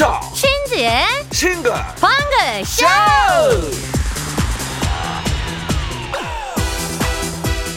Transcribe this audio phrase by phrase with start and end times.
[0.00, 2.86] 윤정수 신지의 싱글 방글 쇼.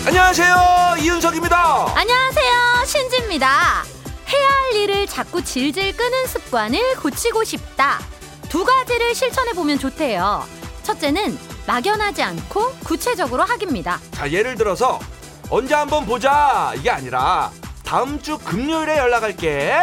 [0.07, 0.55] 안녕하세요
[0.99, 3.83] 이윤석입니다 안녕하세요, 신지입니다.
[4.29, 7.99] 해야 할 일을 자꾸 질질 끄는 습관을 고치고 싶다.
[8.47, 10.45] 두 가지를 실천해 보면 좋대요.
[10.83, 11.37] 첫째는
[11.67, 13.99] 막연하지 않고 구체적으로 하기입니다.
[14.11, 14.99] 자 예를 들어서
[15.49, 17.51] 언제 한번 보자 이게 아니라
[17.83, 19.81] 다음 주 금요일에 연락할게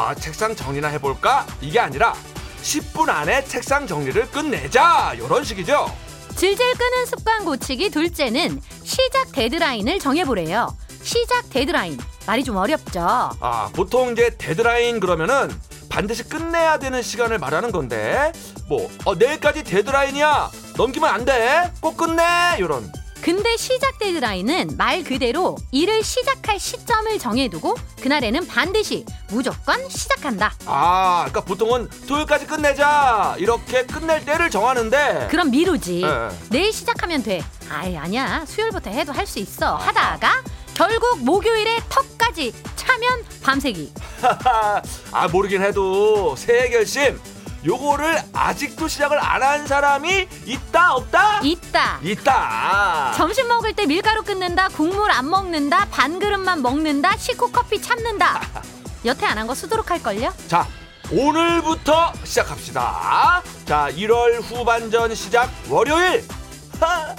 [0.00, 2.14] 아 책상 정리나 해볼까 이게 아니라
[2.62, 5.94] 10분 안에 책상 정리를 끝내자 이런 식이죠
[6.36, 10.74] 질질 끄는 습관 고치기 둘째는 시작 데드라인을 정해보래요.
[11.02, 11.98] 시작 데드라인.
[12.26, 13.00] 말이 좀 어렵죠?
[13.40, 15.50] 아 보통 이제 데드라인 그러면은
[15.90, 18.32] 반드시 끝내야 되는 시간을 말하는 건데
[18.70, 22.22] 뭐 어, 내일까지 데드라인이야 넘기면 안 돼 꼭 끝내
[22.58, 22.90] 이런
[23.22, 30.54] 근데 시작 데드라인은 말 그대로 일을 시작할 시점을 정해두고 그날에는 반드시 무조건 시작한다.
[30.64, 36.02] 아 그러니까 보통은 토요일까지 끝내자 이렇게 끝낼 때를 정하는데 그럼 미루지.
[36.02, 36.28] 예.
[36.48, 37.42] 내일 시작하면 돼.
[37.68, 38.44] 아이 아니야.
[38.46, 39.76] 수요일부터 해도 할 수 있어.
[39.76, 40.42] 하다가
[40.74, 43.92] 결국 목요일에 턱까지 차면 밤새기.
[45.12, 47.20] 아 모르긴 해도 새해 결심
[47.66, 51.98] 요거를 아직도 시작을 안 한 사람이 있다 없다 있다.
[52.02, 54.68] 있다 점심 먹을 때 밀가루 끊는다.
[54.68, 55.86] 국물 안 먹는다.
[55.90, 57.16] 반 그릇만 먹는다.
[57.16, 58.40] 식후 커피 참는다.
[59.04, 60.32] 여태 안 한 거 수두룩 할걸요?
[60.48, 60.66] 자
[61.10, 66.24] 오늘부터 시작합시다 자 1월 후반전 시작 월요일
[66.78, 67.14] 하,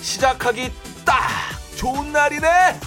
[0.00, 0.70] 시작하기
[1.04, 1.28] 딱
[1.76, 2.78] 좋은 날이네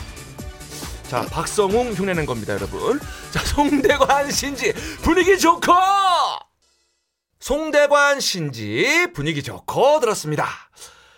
[1.10, 3.00] 자 박성웅 흉내낸 겁니다 여러분
[3.32, 5.72] 자 송대관 신지 분위기 좋고
[7.52, 10.46] 송대관 신지 분위기 좋고 들었습니다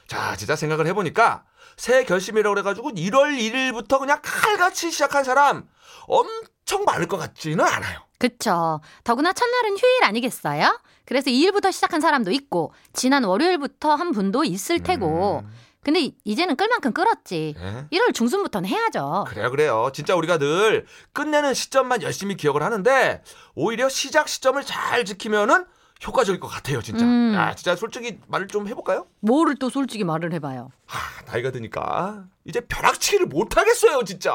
[0.06, 1.44] 자 진짜 생각을 해보니까
[1.76, 5.68] 새 결심이라고 그래가지고 1월 1일부터 그냥 칼같이 시작한 사람
[6.06, 8.80] 엄청 많을 것 같지는 않아요 그쵸.
[9.04, 10.80] 더구나 첫날은 휴일 아니겠어요?
[11.06, 15.40] 그래서 2일부터 시작한 사람도 있고, 지난 월요일부터 한 분도 있을 테고.
[15.46, 15.50] 음.
[15.82, 17.56] 근데 이- 이제는 끌 만큼 끌었지.
[17.58, 17.86] 예?
[17.98, 19.24] 1월 중순부터는 해야죠.
[19.30, 19.90] 그래요, 그래요.
[19.94, 23.24] 진짜 우리가 늘 끝내는 시점만 열심히 기억을 하는데
[23.56, 25.64] 오히려 시작 시점을 잘 지키면은
[26.06, 27.04] 효과적일 것 같아요, 진짜.
[27.04, 27.34] 음.
[27.36, 29.06] 야, 진짜 솔직히 말을 좀 해볼까요?
[29.20, 30.72] 뭐를 또 솔직히 말을 해봐요.
[30.86, 34.32] 하, 나이가 드니까 이제 벼락치기를 못 하겠어요, 진짜.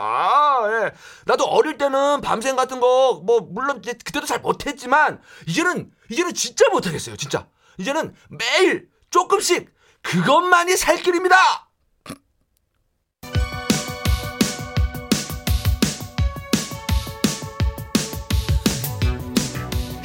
[0.69, 0.93] 예.
[1.25, 6.67] 나도 어릴 때는 밤샘 같은 거 뭐 물론 이제 그때도 잘 못했지만 이제는 이제는 진짜
[6.71, 7.47] 못하겠어요, 진짜.
[7.79, 9.73] 이제는 매일 조금씩
[10.03, 11.37] 그것만이 살 길입니다.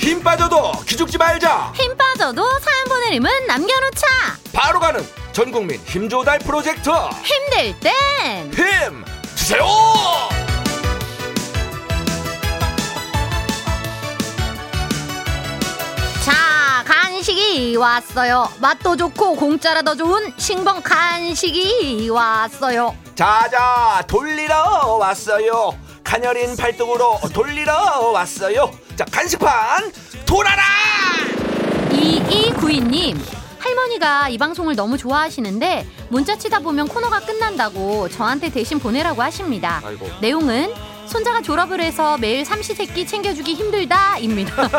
[0.09, 1.71] 힘 빠져도 기죽지 말자.
[1.75, 4.07] 힘 빠져도 사연 보내림은 남겨놓자.
[4.51, 6.89] 바로 가는 전국민 힘조달 프로젝트
[7.23, 9.05] 힘들 땐 힘
[9.35, 9.63] 주세요.
[16.25, 18.49] 자, 간식이 왔어요.
[18.59, 22.95] 맛도 좋고 공짜라 더 좋은 싱벙 간식이 왔어요.
[23.15, 25.73] 자자 돌리러 왔어요.
[26.03, 28.71] 가녀린 팔뚝으로 돌리러 왔어요.
[28.99, 29.93] 자 간식판
[30.25, 30.61] 돌아라.
[31.89, 33.17] 2292님.
[33.57, 39.81] 할머니가 이 방송을 너무 좋아하시는데 문자 치다 보면 코너가 끝난다고 저한테 대신 보내라고 하십니다.
[39.85, 40.05] 아이고.
[40.19, 40.73] 내용은
[41.05, 44.69] 손자가 졸업을 해서 매일 삼시세끼 챙겨주기 힘들다입니다.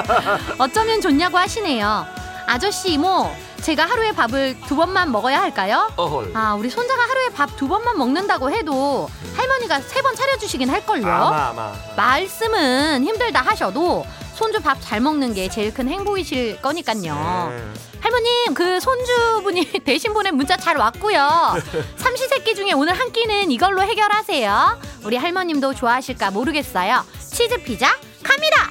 [0.56, 2.06] 어쩌면 좋냐고 하시네요.
[2.46, 3.30] 아저씨 이모,
[3.62, 5.90] 제가 하루에 밥을 두 번만 먹어야 할까요?
[5.96, 6.30] 어헐.
[6.34, 11.06] 아, 우리 손자가 하루에 밥 두 번만 먹는다고 해도 할머니가 세 번 차려주시긴 할걸요.
[11.06, 11.72] 아마 아마.
[11.96, 17.50] 말씀은 힘들다 하셔도 손주 밥 잘 먹는 게 제일 큰 행복이실 거니까요.
[17.50, 17.80] 네.
[18.00, 21.56] 할머님, 그 손주분이 대신 보낸 문자 잘 왔고요.
[21.98, 24.80] 삼시세끼 중에 오늘 한 끼는 이걸로 해결하세요.
[25.04, 27.04] 우리 할머님도 좋아하실까 모르겠어요.
[27.18, 28.70] 치즈 피자 갑니다.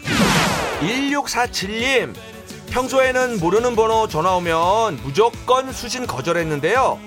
[0.82, 2.16] 1647님
[2.78, 7.00] 평소에는 모르는 번호 전화 오면 무조건 수신 거절했는데요.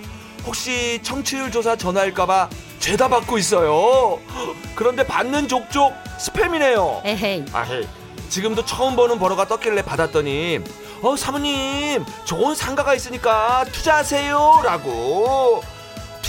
[0.45, 2.49] 혹시 청취율 조사 전화일까봐
[2.81, 4.19] 죄다 받고 있어요.
[4.75, 7.03] 그런데 받는 족족 스팸이네요.
[7.05, 7.45] 에헤이.
[7.53, 7.87] 아헤
[8.29, 10.59] 지금도 처음 보는 번호가 떴길래 받았더니
[11.03, 15.63] 어 사모님 좋은 상가가 있으니까 투자하세요 라고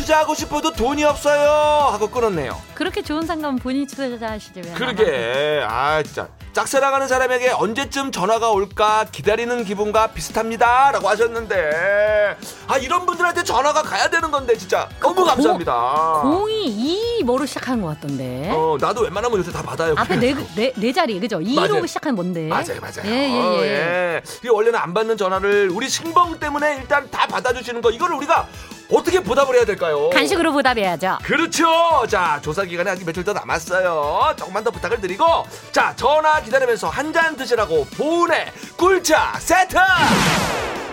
[0.01, 1.49] 투자하고 싶어도 돈이 없어요
[1.91, 4.73] 하고 끊었네요 그렇게 좋은 상담 본인이 투자하시지 왜?
[4.73, 12.37] 그러게 아 진짜 짝사랑하는 사람에게 언제쯤 전화가 올까 기다리는 기분과 비슷합니다라고 하셨는데
[12.67, 16.19] 아 이런 분들한테 전화가 가야 되는 건데 진짜 너무 감사합니다.
[16.23, 18.49] 공이 이 뭐로 시작하는 것 같던데.
[18.51, 19.95] 어 나도 웬만하면 요새 다 받아요.
[19.97, 21.39] 앞에 네, 네, 네 자리 그죠?
[21.39, 22.47] 2로 시작하는 뭔데?
[22.47, 23.05] 맞아요, 맞아요.
[23.05, 23.67] 예, 예, 어, 예.
[23.67, 24.21] 예.
[24.39, 28.47] 이게 원래는 안 받는 전화를 우리 신봉 때문에 일단 다 받아주시는 거 이거를 우리가
[28.91, 30.09] 어떻게 보답을 해야 될까요?
[30.09, 31.19] 간식으로 보답해야죠.
[31.23, 32.05] 그렇죠.
[32.09, 34.35] 자, 조사 기간에 아직 며칠 더 남았어요.
[34.37, 35.25] 조금만 더 부탁을 드리고,
[35.71, 39.75] 자, 전화 기다리면서 한 잔 드시라고 보은의 꿀차 세트!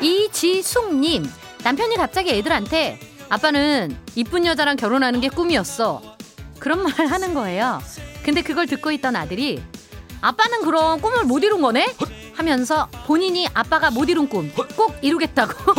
[0.01, 1.31] 이지숙님
[1.63, 2.99] 남편이 갑자기 애들한테
[3.29, 6.03] 아빠는 이쁜 여자랑 결혼하는 게 꿈이었어.
[6.59, 7.81] 그런 말 하는 거예요.
[8.25, 9.63] 근데 그걸 듣고 있던 아들이
[10.21, 11.95] 아빠는 그럼 꿈을 못 이룬 거네?
[12.35, 15.75] 하면서 본인이 아빠가 못 이룬 꿈 꼭 이루겠다고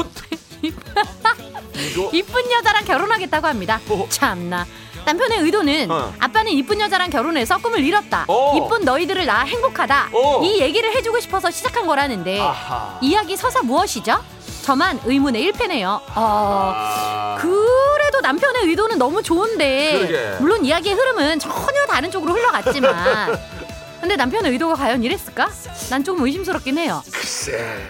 [2.13, 3.79] 이쁜 여자랑 결혼하겠다고 합니다.
[3.89, 4.05] 어.
[4.09, 4.65] 참나.
[5.05, 6.13] 남편의 의도는 어.
[6.19, 8.25] 아빠는 이쁜 여자랑 결혼해서 꿈을 이뤘다.
[8.27, 8.57] 어.
[8.57, 10.09] 이쁜 너희들을 낳아 행복하다.
[10.13, 10.41] 어.
[10.43, 12.97] 이 얘기를 해주고 싶어서 시작한 거라는데 아하.
[13.01, 14.23] 이야기 서사 무엇이죠?
[14.63, 15.85] 저만 의문의 1패네요.
[15.87, 17.37] 어, 아.
[17.39, 20.35] 그래도 남편의 의도는 너무 좋은데 그러게.
[20.39, 23.39] 물론 이야기의 흐름은 전혀 다른 쪽으로 흘러갔지만
[24.01, 25.49] 근데 남편의 의도가 과연 이랬을까?
[25.89, 27.01] 난 조금 의심스럽긴 해요.
[27.11, 27.87] 글쎄.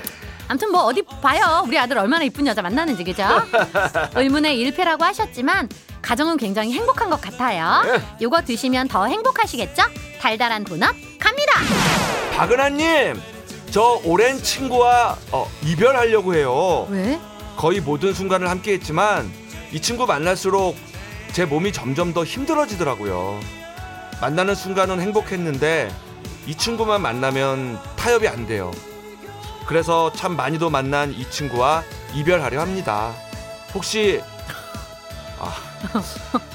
[0.49, 1.63] 아무튼 뭐 어디 봐요.
[1.65, 3.23] 우리 아들 얼마나 이쁜 여자 만나는지 그죠?
[4.15, 5.69] 의문의 1패라고 하셨지만
[6.01, 7.83] 가정은 굉장히 행복한 것 같아요.
[7.83, 8.01] 네.
[8.19, 9.83] 요거 드시면 더 행복하시겠죠?
[10.19, 11.53] 달달한 도넛 갑니다.
[12.35, 13.21] 박은하님,
[13.69, 16.87] 저 오랜 친구와 어, 이별하려고 해요.
[16.89, 17.19] 왜?
[17.55, 19.31] 거의 모든 순간을 함께 했지만
[19.71, 20.75] 이 친구 만날수록
[21.31, 23.39] 제 몸이 점점 더 힘들어지더라고요.
[24.19, 25.93] 만나는 순간은 행복했는데
[26.47, 28.71] 이 친구만 만나면 타협이 안 돼요.
[29.69, 31.83] 그래서 참 많이도 만난 이 친구와
[32.15, 33.13] 이별하려 합니다.
[33.75, 34.19] 혹시
[35.39, 35.53] 아,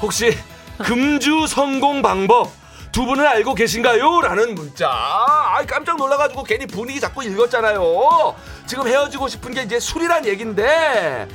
[0.03, 0.37] 혹시
[0.79, 2.51] 금주 성공 방법
[2.91, 4.21] 두 분은 알고 계신가요?
[4.21, 4.89] 라는 문자.
[4.91, 8.35] 아, 깜짝 놀라가지고 괜히 분위기 자꾸 읽었잖아요.
[8.67, 11.29] 지금 헤어지고 싶은 게 이제 술이란 얘긴데,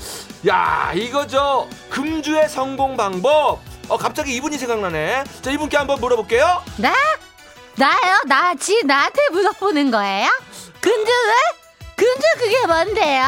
[0.49, 3.59] 야, 이거 저 금주의 성공 방법.
[3.87, 5.23] 어, 갑자기 이분이 생각나네.
[5.41, 6.61] 자, 이분께 한번 물어볼게요.
[6.77, 6.93] 나?
[7.75, 8.17] 나요?
[8.27, 10.27] 나 지 나한테 물어보는 거예요?
[10.85, 11.58] 왜?
[11.99, 13.25] 근주 그게 뭔데요?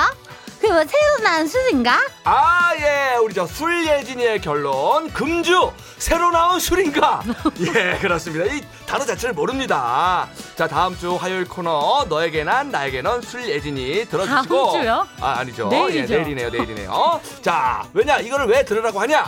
[0.61, 1.99] 그뭐 새로 나온 술인가?
[2.23, 5.11] 아, 예, 우리 저 술예진이의 결론.
[5.11, 7.21] 금주 새로 나온 술인가?
[7.59, 8.45] 예, 그렇습니다.
[8.45, 10.29] 이 단어 자체를 모릅니다.
[10.55, 14.71] 자, 다음 주 화요일 코너 너에게 난 나에게 넌 술예진이 들어주시고.
[14.71, 15.07] 다음 주요?
[15.19, 15.67] 아, 아니죠.
[15.67, 16.13] 내일이죠.
[16.13, 17.19] 예, 내일이네요, 내일이네요.
[17.41, 19.25] 자, 왜냐 이거를 왜 들으라고 하냐?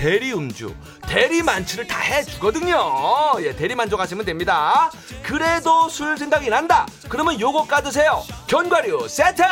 [0.00, 0.74] 대리 음주,
[1.06, 3.34] 대리 만취를 다 해주거든요.
[3.40, 4.90] 예, 대리 만족하시면 됩니다.
[5.22, 6.86] 그래도 술 생각이 난다.
[7.10, 8.22] 그러면 요거 까드세요.
[8.46, 9.42] 견과류 세트.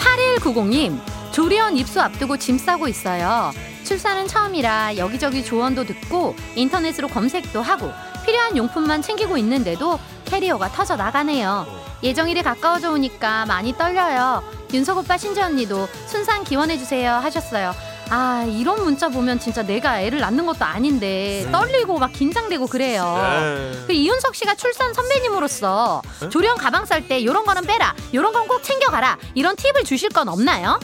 [0.00, 0.98] 8190님
[1.30, 3.52] 조리원 입수 앞두고 짐 싸고 있어요.
[3.84, 7.92] 출산은 처음이라 여기저기 조언도 듣고 인터넷으로 검색도 하고
[8.26, 11.79] 필요한 용품만 챙기고 있는데도 캐리어가 터져 나가네요.
[12.02, 14.42] 예정일이 가까워져 오니까 많이 떨려요.
[14.72, 17.74] 윤석 오빠 신재 언니도 순산 기원해 주세요 하셨어요.
[18.12, 23.04] 아 이런 문자 보면 진짜 내가 애를 낳는 것도 아닌데 떨리고 막 긴장되고 그래요.
[23.40, 23.72] 네.
[23.86, 29.16] 그 이윤석 씨가 출산 선배님으로서 조령 가방 쌀때 요런 거는 빼라 요런 건 꼭 챙겨가라
[29.34, 30.80] 이런 팁을 주실 건 없나요?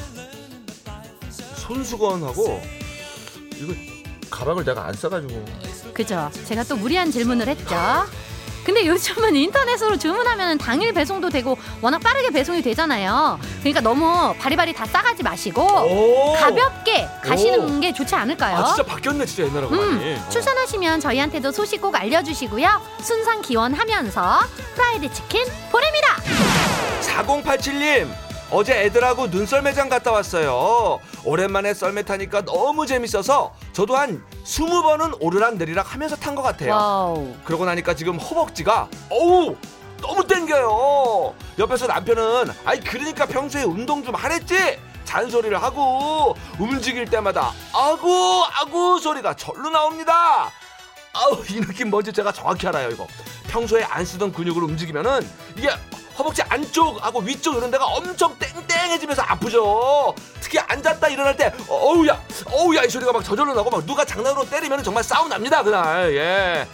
[1.57, 2.62] 손수건하고
[3.57, 3.75] 이거
[4.31, 5.45] 가방을 내가 안 싸가지고
[5.95, 7.75] 그죠 제가 또 무리한 질문을 했죠
[8.67, 14.85] 근데 요즘은 인터넷으로 주문하면 당일 배송도 되고 워낙 빠르게 배송이 되잖아요 그러니까 너무 바리바리 다
[14.85, 16.33] 싸가지 마시고 오!
[16.35, 17.81] 가볍게 가시는 오.
[17.81, 18.57] 게 좋지 않을까요?
[18.57, 20.29] 아 진짜 바뀌었네 진짜 옛날하고 음, 많이 어.
[20.31, 24.41] 출산하시면 저희한테도 소식 꼭 알려주시고요 순산 기원하면서
[24.75, 26.17] 프라이드 치킨 보냅니다
[27.02, 31.00] 4087님 어제 애들하고 눈썰매장 갔다 왔어요.
[31.25, 36.73] 오랜만에 썰매 타니까 너무 재밌어서 저도 한 20번은 오르락 내리락 하면서 탄 것 같아요.
[36.73, 37.35] 와우.
[37.45, 39.57] 그러고 나니까 지금 허벅지가 어우
[40.00, 41.35] 너무 땡겨요.
[41.59, 44.79] 옆에서 남편은 아이 그러니까 평소에 운동 좀 하랬지?
[45.05, 50.50] 잔소리를 하고 움직일 때마다 아구 아구 소리가 절로 나옵니다.
[51.12, 53.07] 아우 이 느낌 뭔지 제가 정확히 알아요 이거.
[53.49, 55.71] 평소에 안 쓰던 근육을 움직이면은 이게
[56.18, 62.20] 허벅지 안쪽하고 위쪽 이런 데가 엄청 땡땡해지면서 아프죠 특히 앉았다 일어날 때 어우야
[62.50, 66.66] 어우야 이 소리가 막 저절로 나고 막 누가 장난으로 때리면 정말 싸움 납니다 그날 예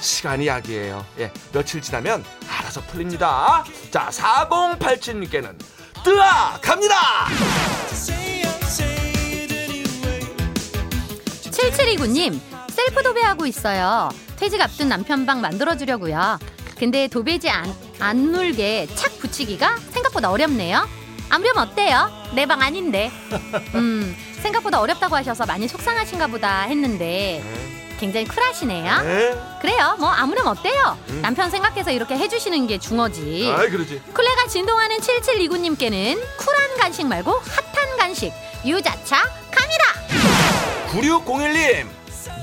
[0.00, 1.04] 시간이 약이에요.
[1.18, 3.64] 예, 며칠 지나면 알아서 풀립니다.
[3.90, 5.54] 자, 4087님께는
[6.04, 7.26] 뜨아 갑니다.
[11.50, 12.38] 7729님
[12.68, 14.10] 셀프 도배하고 있어요.
[14.36, 16.38] 퇴직 앞둔 남편 방 만들어주려고요.
[16.78, 20.88] 근데 도배지 안, 안 눌게 착 붙이기가 생각보다 어렵네요.
[21.30, 22.10] 아무렴 어때요?
[22.34, 23.10] 내 방 아닌데.
[23.74, 27.42] 음, 생각보다 어렵다고 하셔서 많이 속상하신가 보다 했는데
[27.98, 29.00] 굉장히 쿨하시네요.
[29.02, 29.40] 네.
[29.62, 29.96] 그래요.
[29.98, 30.98] 뭐 아무렴 어때요?
[31.10, 31.22] 음.
[31.22, 33.50] 남편 생각해서 이렇게 해주시는 게 중어지.
[33.56, 34.02] 아이 그러지.
[34.12, 38.32] 쿨레가 진동하는 7729님께는 쿨한 간식 말고 핫한 간식
[38.66, 39.84] 유자차 갑니다.
[40.90, 41.86] 9601님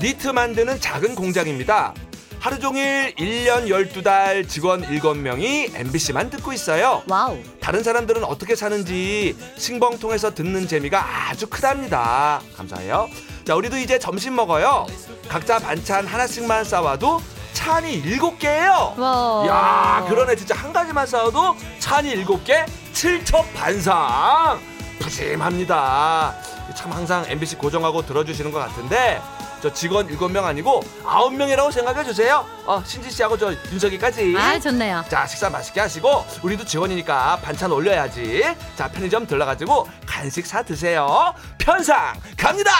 [0.02, 1.94] 니트 만드는 작은 공장입니다.
[2.42, 7.04] 하루 종일 1년 12달 직원 7명이 MBC만 듣고 있어요.
[7.06, 7.38] 와우.
[7.60, 12.40] 다른 사람들은 어떻게 사는지 싱벙 통해서 듣는 재미가 아주 크답니다.
[12.56, 13.08] 감사해요.
[13.44, 14.88] 자, 우리도 이제 점심 먹어요.
[15.28, 17.22] 각자 반찬 하나씩만 싸와도
[17.52, 18.94] 찬이 일곱 개예요.
[18.98, 19.46] 와.
[19.46, 20.34] 야, 그러네.
[20.34, 24.58] 진짜 한 가지만 싸와도 찬이 일곱 개, 칠첩 반상.
[24.98, 26.34] 푸짐합니다.
[26.74, 29.20] 참 항상 MBC 고정하고 들어주시는 것 같은데
[29.62, 32.44] 저 직원 일곱 명 아니고 아홉 명이라고 생각해 주세요.
[32.66, 34.34] 어, 신지 씨하고 저 윤석이까지.
[34.36, 35.04] 아, 좋네요.
[35.08, 38.42] 자 식사 맛있게 하시고 우리도 직원이니까 반찬 올려야지
[38.74, 42.72] 자 편의점 들러가지고 간식 사 드세요 편상 갑니다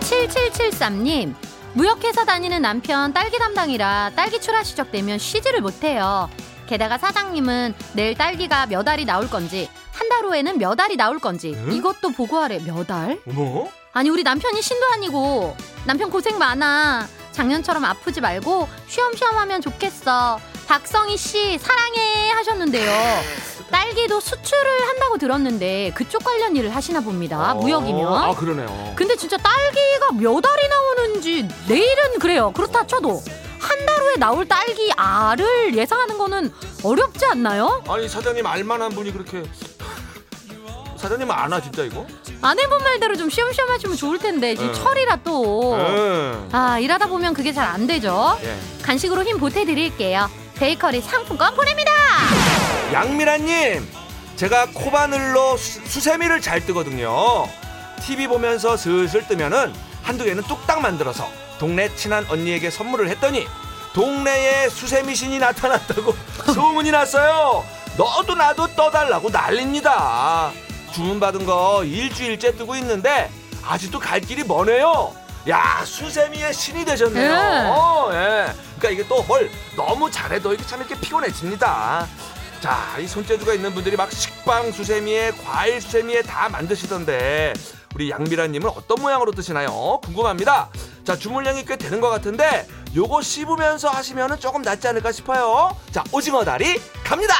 [0.00, 1.34] 7773님,
[1.74, 6.28] 무역회사 다니는 남편 딸기 담당이라 딸기 출하 시적되면 쉬지를 못해요.
[6.66, 11.54] 게다가 사장님은 내일 딸기가 몇 알이 나올 건지, 한 달 후에는 몇 알이 나올 건지,
[11.56, 11.72] 응?
[11.72, 12.60] 이것도 보고하래.
[12.64, 13.18] 몇 알?
[13.28, 17.06] 어머 아니, 우리 남편이 신도 아니고, 남편 고생 많아.
[17.32, 20.38] 작년처럼 아프지 말고 쉬엄쉬엄 하면 좋겠어.
[20.66, 22.30] 박성희 씨, 사랑해.
[22.30, 22.90] 하셨는데요.
[23.70, 27.54] 딸기도 수출을 한다고 들었는데, 그쪽 관련 일을 하시나 봅니다.
[27.54, 28.06] 무역이면.
[28.12, 32.52] 아 그러네요 근데 진짜 딸기가 몇 알이 나오는지 내일은 그래요.
[32.54, 33.22] 그렇다 쳐도
[33.60, 36.52] 한 달 후에 나올 딸기 알을 예상하는 거는
[36.84, 37.82] 어렵지 않나요?
[37.88, 39.42] 아니 사장님 알만한 분이 그렇게
[40.98, 42.06] 사장님 아나 진짜 이거
[42.42, 44.74] 안 해본 말대로 좀 쉬엄쉬엄 하시면 좋을 텐데 지금 응.
[44.74, 45.74] 철이라 또.
[45.76, 46.48] 응.
[46.52, 48.38] 아 일하다 보면 그게 잘 안 되죠.
[48.42, 48.56] 예.
[48.82, 50.28] 간식으로 힘 보태드릴게요.
[50.56, 51.92] 베이커리 상품권 보냅니다.
[52.92, 53.86] 양미라님
[54.36, 57.46] 제가 코바늘로 수, 수세미를 잘 뜨거든요
[58.02, 61.28] TV 보면서 슬슬 뜨면은 한두 개는 뚝딱 만들어서
[61.58, 63.46] 동네 친한 언니에게 선물을 했더니
[63.92, 66.14] 동네에 수세미 신이 나타났다고
[66.54, 67.64] 소문이 났어요
[67.98, 70.52] 너도 나도 떠달라고 난립니다
[70.92, 73.30] 주문받은 거 일주일째 뜨고 있는데
[73.64, 75.14] 아직도 갈 길이 머네요
[75.48, 78.16] 야 수세미의 신이 되셨네요 네.
[78.16, 78.52] 예.
[78.78, 82.06] 그러니까 이게 또 뭘 너무 잘해도 이게 참 이렇게 피곤해집니다
[82.60, 87.52] 자, 이 손재주가 있는 분들이 막 식빵 수세미에 과일 수세미에 다 만드시던데
[87.94, 90.00] 우리 양미라님은 어떤 모양으로 뜨시나요?
[90.02, 90.68] 궁금합니다.
[91.04, 92.66] 자, 주문량이 꽤 되는 것 같은데
[92.96, 95.76] 요거 씹으면서 하시면은 조금 낫지 않을까 싶어요.
[95.92, 97.34] 자, 오징어 다리 갑니다.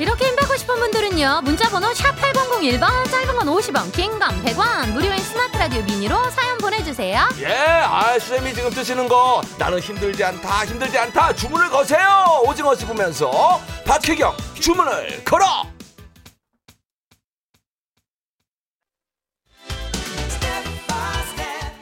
[0.00, 5.56] 이렇게 힘받고 싶은 분들은요 문자번호 샵 8001번 짧은 건 50원 긴 건 100원 무료인 스마트
[5.58, 11.34] 라디오 미니로 사연 보내주세요 예, 아, 수세미 지금 뜨시는 거 나는 힘들지 않다, 힘들지 않다.
[11.34, 12.40] 주문을 거세요.
[12.46, 15.44] 오징어 씹으면서 박혜경 주문을 걸어.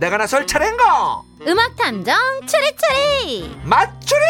[0.00, 1.22] 내가 나설 차례인가?
[1.46, 2.16] 음악 탐정
[2.46, 4.20] 추리추리 맞추리!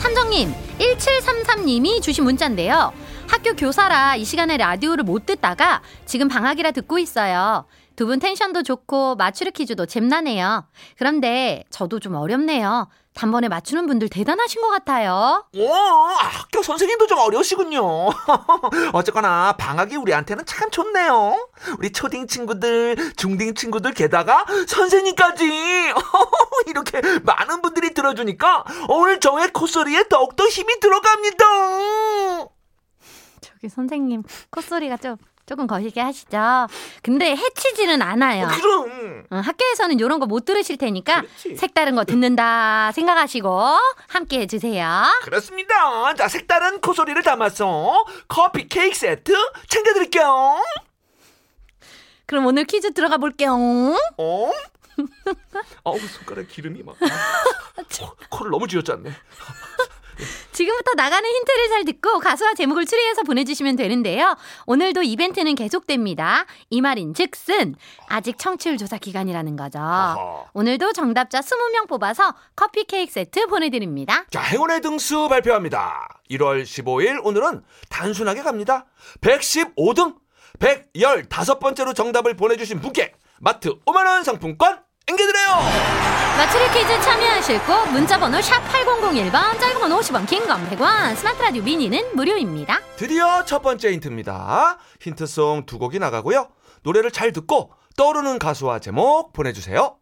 [0.00, 2.94] 탐정님 1733님이 주신 문자인데요
[3.28, 7.66] 학교 교사라 이 시간에 라디오를 못 듣다가 지금 방학이라 듣고 있어요
[8.00, 10.64] 두 분 텐션도 좋고 맞추리 퀴즈도 잼나네요
[10.96, 17.82] 그런데 저도 좀 어렵네요 단번에 맞추는 분들 대단하신 것 같아요 오, 학교 선생님도 좀 어려우시군요.
[18.94, 21.48] 어쨌거나 방학이 우리한테는 참 좋네요.
[21.78, 25.44] 우리 초딩 친구들, 중딩 친구들, 게다가 선생님까지
[26.68, 31.44] 이렇게 많은 분들이 들어주니까 오늘 저의 콧소리에 더욱더 힘이 들어갑니다.
[33.40, 35.16] 저기 선생님 콧소리가 좀
[35.50, 36.38] 조금 거시게 하시죠
[37.02, 41.56] 근데 해치지는 않아요 그럼 어, 학교에서는 이런 거 못 들으실 테니까 그렇지.
[41.56, 43.50] 색다른 거 듣는다 생각하시고
[44.06, 45.02] 함께 해주세요.
[45.22, 46.14] 그렇습니다.
[46.14, 49.32] 자, 색다른 콧소리를 담아서 커피 케이크 세트
[49.68, 50.62] 챙겨드릴게요.
[52.26, 53.54] 그럼 오늘 퀴즈 들어가 볼게요.
[53.54, 54.52] 어?
[55.82, 56.94] 어우 손가락 기름이 막
[57.98, 59.10] 코, 코를 너무 쥐어짰네.
[60.52, 64.36] 지금부터 나가는 힌트를 잘 듣고 가수와 제목을 추리해서 보내주시면 되는데요.
[64.66, 66.46] 오늘도 이벤트는 계속됩니다.
[66.70, 67.74] 이 말인 즉슨
[68.08, 69.78] 아직 청취율 조사 기간이라는 거죠.
[69.78, 70.44] 아하.
[70.52, 74.24] 오늘도 정답자 20명 뽑아서 커피 케이크 세트 보내드립니다.
[74.30, 76.20] 자, 행운의 등수 발표합니다.
[76.30, 78.86] 1월 15일 오늘은 단순하게 갑니다.
[79.20, 80.16] 115등
[80.58, 86.19] 115번째로 정답을 보내주신 분께 마트 5만원 상품권 앵겨드려요.
[86.40, 91.62] 마추리 퀴즈 참여하실 곳 문자번호 샵 8001번 짧은 건 50원 긴 건 100원 스마트 라디오
[91.62, 92.80] 미니는 무료입니다.
[92.96, 94.78] 드디어 첫 번째 힌트입니다.
[95.02, 96.48] 힌트송 두 곡이 나가고요.
[96.82, 99.96] 노래를 잘 듣고 떠오르는 가수와 제목 보내주세요.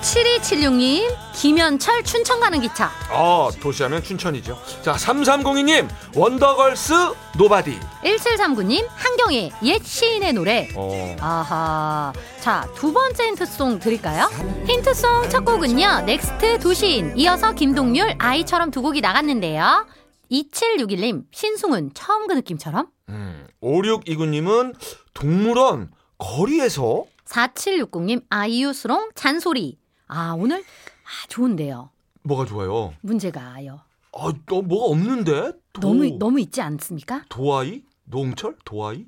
[0.00, 4.58] 7276님 김현철 춘천 가는 기차 어, 도시하면 춘천이죠.
[4.82, 6.92] 자, 3302님, 원더걸스
[7.36, 7.78] Nobody.
[8.02, 11.16] 1739님 한경애 옛 시인의 노래 어.
[11.20, 14.28] 아하 자 두 번째 힌트송 드릴까요?
[14.66, 19.86] 힌트송 첫 곡은요 넥스트 도시인 이어서 김동률 아이처럼 두 곡이 나갔는데요
[20.32, 24.74] 2761님 신승훈 처음 그 느낌처럼 음, 5629님은
[25.12, 29.78] 동물원 거리에서 4760님 아이유 슬옹 잔소리
[30.12, 31.90] 아 오늘 아 좋은데요
[32.22, 32.92] 뭐가 좋아요?
[33.00, 33.80] 문제가요
[34.12, 35.52] 아, 너 뭐가 없는데?
[35.72, 37.24] 도, 너무 너무 있지 않습니까?
[37.28, 37.84] 돌아이?
[38.04, 38.56] 노홍철?
[38.64, 39.06] 돌아이?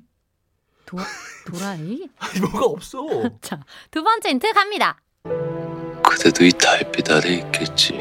[0.85, 0.97] 도,
[1.45, 3.05] 도라이 아니, 뭐가 없어.
[3.41, 3.59] 자
[3.91, 5.01] 두 번째 힌트 갑니다
[6.03, 7.99] 그대도 이 달빛 아래 있겠지.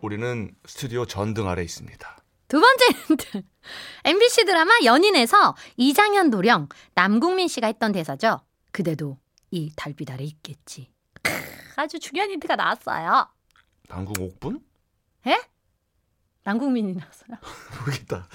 [0.00, 2.16] 우리는 스튜디오 전등 아래 있습니다.
[2.48, 3.42] 두 번째 힌트.
[4.04, 8.40] MBC 드라마 연인에서 이장현 도령, 남궁민 씨가 했던 대사죠.
[8.72, 9.18] 그대도
[9.50, 10.88] 이 달빛 아래 있겠지.
[11.74, 13.28] 크, 아주 중요한 힌트가 나왔어요.
[13.88, 14.60] 당국 옥분?
[15.26, 15.36] 에?
[16.44, 17.38] 남궁민이 나왔어요.
[17.80, 18.28] 모르겠다.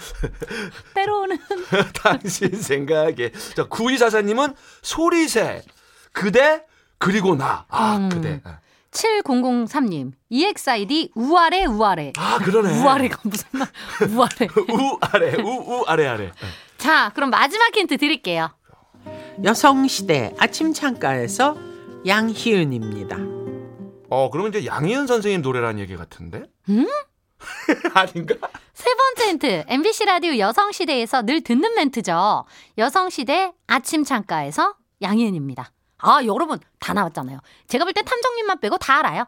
[0.94, 1.38] 때로는
[1.94, 3.32] 당신 생각에.
[3.56, 5.64] 자, 구이사사님은 소리새.
[6.12, 6.66] 그대,
[6.98, 7.66] 그리고 나.
[7.70, 8.10] 아, 음.
[8.10, 8.42] 그대.
[8.92, 12.12] 7003님 EXID 우아래 우아래.
[12.18, 12.82] 아, 그러네.
[12.82, 13.68] 우아래가 무슨 말?
[14.10, 14.48] 우아래.
[14.74, 16.32] 우, 아래, 우, 우, 아래, 아래.
[16.80, 18.50] 자, 그럼 마지막 힌트 드릴게요.
[19.44, 21.69] 여성시대 아침 창가에서
[22.06, 23.18] 양희은입니다.
[24.10, 26.44] 어, 그러면 이제 양희은 선생님 노래라는 얘기 같은데?
[26.70, 26.88] 음?
[27.94, 28.36] 아닌가?
[28.74, 29.64] 세 번째 힌트.
[29.68, 32.46] MBC 라디오 여성시대에서 늘 듣는 멘트죠.
[32.78, 35.72] 여성시대 아침 창가에서 양희은입니다.
[36.00, 37.40] 아, 여러분 다 나왔잖아요.
[37.68, 39.26] 제가 볼 때 탐정님만 빼고 다 알아요.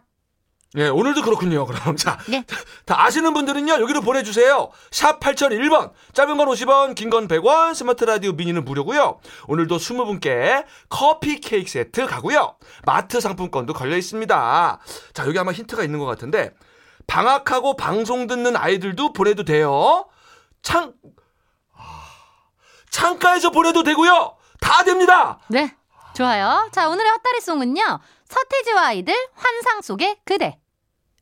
[0.77, 1.65] 예, 오늘도 그렇군요.
[1.65, 2.45] 그럼 자, 네.
[2.85, 4.69] 다 아시는 분들은요 여기로 보내 주세요.
[4.89, 9.19] 샵 8001번, 짧은 건 50원, 긴 건 100원, 스마트 라디오 미니는 무료고요.
[9.47, 12.55] 오늘도 20분께 커피 케이크 세트 가고요.
[12.85, 14.79] 마트 상품권도 걸려 있습니다.
[15.13, 16.53] 자, 여기 아마 힌트가 있는 것 같은데
[17.05, 20.05] 방학하고 방송 듣는 아이들도 보내도 돼요.
[20.61, 20.93] 창
[21.75, 21.81] 아,
[22.89, 24.37] 창가에서 보내도 되고요.
[24.61, 25.39] 다 됩니다.
[25.49, 25.75] 네.
[26.13, 26.69] 좋아요.
[26.71, 27.99] 자, 오늘의 헛다리송은요.
[28.25, 30.57] 서태지와 아이들 환상 속의 그대.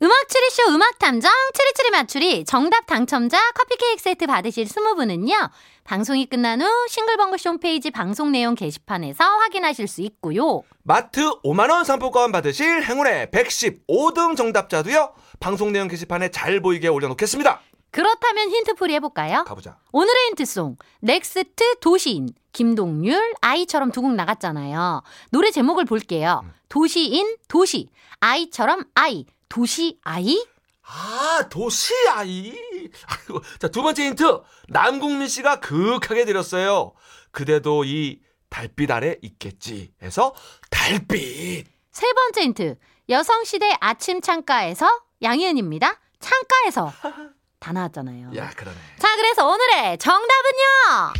[0.01, 5.49] 음악 추리쇼 음악 탐정 추리추리 맞추리 정답 당첨자 커피 케이크 세트 받으실 20분은요.
[5.83, 10.63] 방송이 끝난 후 싱글벙글 홈페이지 방송 내용 게시판에서 확인하실 수 있고요.
[10.83, 15.13] 마트 5만원 상품권 받으실 행운의 115등 정답자도요.
[15.41, 17.59] 방송 내용 게시판에 잘 보이게 올려놓겠습니다.
[17.91, 19.43] 그렇다면 힌트풀이 해볼까요?
[19.45, 19.79] 가보자.
[19.91, 25.01] 오늘의 힌트송 넥스트 도시인 김동률 아이처럼 두 곡 나갔잖아요.
[25.31, 26.45] 노래 제목을 볼게요.
[26.69, 27.89] 도시인 도시
[28.21, 30.45] 아이처럼 아이 도시 아이
[30.91, 32.51] 아, 도시 아이.
[33.05, 33.41] 아이고.
[33.59, 34.41] 자, 두 번째 힌트.
[34.69, 36.93] 남궁민 씨가 극하게 드렸어요.
[37.31, 39.93] 그대도 이 달빛 아래 있겠지.
[40.01, 40.33] 해서
[40.71, 41.67] 달빛.
[41.91, 42.75] 세 번째 힌트
[43.07, 44.88] 여성시대 아침 창가에서
[45.21, 45.99] 양희은입니다.
[46.19, 46.91] 창가에서
[47.59, 48.31] 다 나왔잖아요.
[48.35, 48.77] 야, 그러네.
[48.97, 51.13] 자 그래서 오늘의 정답은요.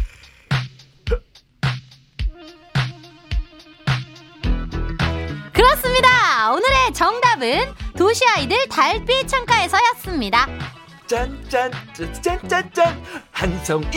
[5.54, 6.52] 그렇습니다.
[6.54, 10.48] 오늘의 정답은 도시 아이들 달빛 창가에서였습니다.
[11.06, 11.70] 짠짠,
[12.22, 13.04] 짠짠짠.
[13.30, 13.92] 한 송이.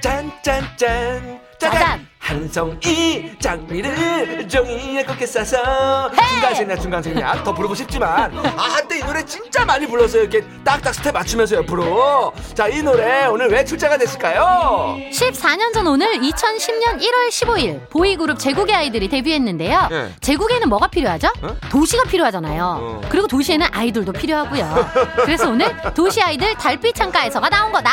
[0.00, 1.40] 짠짠짠.
[1.58, 2.07] 짜잔.
[2.28, 9.24] 한 송이 장미를 종이에 곱게 싸서 중간생이야 중간생이야 더 부르고 싶지만 아 한때 이 노래
[9.24, 14.98] 진짜 많이 불렀어요 이렇게 딱딱 스텝 맞추면서 옆으로 자 이 노래 오늘 왜 출제가 됐을까요
[15.10, 19.88] 14년 전 오늘 2010년 1월 15일 보이그룹 제국의 아이들이 데뷔했는데요.
[19.90, 20.08] 예.
[20.20, 21.28] 제국에는 뭐가 필요하죠?
[21.40, 21.56] 어?
[21.70, 22.62] 도시가 필요하잖아요.
[22.62, 23.00] 어.
[23.08, 24.90] 그리고 도시에는 아이돌도 필요하고요.
[25.24, 27.90] 그래서 오늘 도시 아이들 달빛 창가에서가 나온 거다.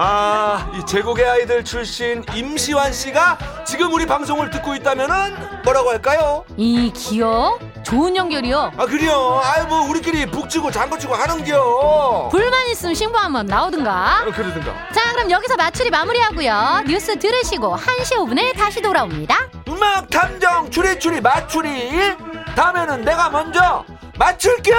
[0.00, 6.44] 아, 이 제국의 아이들 출신 임시완 씨가 지금 우리 방송을 듣고 있다면은 뭐라고 할까요?
[6.56, 8.70] 이 기어 좋은 연결이요.
[8.76, 9.40] 아, 그래요.
[9.42, 12.28] 아이 뭐 우리끼리 북치고 장구치고 하는겨.
[12.30, 14.22] 불만 있으면 신고 한번 나오든가.
[14.24, 14.72] 어, 그러든가.
[14.92, 16.84] 자, 그럼 여기서 마추리 마무리하고요.
[16.86, 19.48] 뉴스 들으시고 1시 5분에 다시 돌아옵니다.
[19.66, 22.14] 음악 탐정 추리추리 맞추리.
[22.54, 23.84] 다음에는 내가 먼저
[24.16, 24.76] 맞출게요.